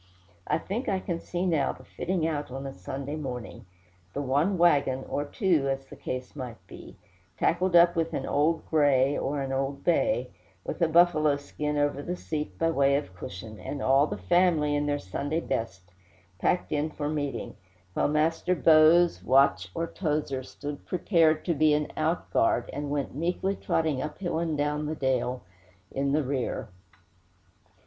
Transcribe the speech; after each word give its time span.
I 0.47 0.57
think 0.57 0.89
I 0.89 0.99
can 0.99 1.19
see 1.19 1.45
now 1.45 1.73
the 1.73 1.83
fitting 1.83 2.25
out 2.25 2.49
on 2.49 2.65
a 2.65 2.73
Sunday 2.73 3.15
morning 3.15 3.67
the 4.15 4.21
one 4.23 4.57
wagon, 4.57 5.03
or 5.07 5.25
two, 5.25 5.69
as 5.69 5.85
the 5.85 5.95
case 5.95 6.35
might 6.35 6.57
be, 6.65 6.97
tackled 7.37 7.75
up 7.75 7.95
with 7.95 8.11
an 8.15 8.25
"old 8.25 8.65
gray" 8.67 9.15
or 9.15 9.41
an 9.43 9.51
"old 9.51 9.83
bay," 9.83 10.31
with 10.63 10.81
a 10.81 10.87
buffalo 10.87 11.35
skin 11.37 11.77
over 11.77 12.01
the 12.01 12.15
seat 12.15 12.57
by 12.57 12.71
way 12.71 12.95
of 12.95 13.13
cushion, 13.15 13.59
and 13.59 13.79
all 13.79 14.07
the 14.07 14.17
family, 14.17 14.75
in 14.75 14.87
their 14.87 14.97
Sunday 14.97 15.39
best, 15.39 15.81
packed 16.39 16.71
in 16.71 16.89
for 16.89 17.07
meeting; 17.07 17.55
while 17.93 18.07
Master 18.07 18.55
Bose, 18.55 19.23
Watch, 19.23 19.69
or 19.75 19.85
Towser 19.85 20.41
stood 20.41 20.83
prepared 20.87 21.45
to 21.45 21.53
be 21.53 21.75
an 21.75 21.91
outguard, 21.95 22.71
and 22.73 22.89
went 22.89 23.13
meekly 23.13 23.55
trotting 23.55 24.01
up 24.01 24.17
hill 24.17 24.39
and 24.39 24.57
down 24.57 24.91
dale 24.95 25.43
in 25.91 26.11
the 26.11 26.23
rear. 26.23 26.69